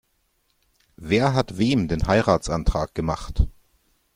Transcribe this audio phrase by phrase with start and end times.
[0.97, 3.43] Wer hat wem den Heiratsantrag gemacht?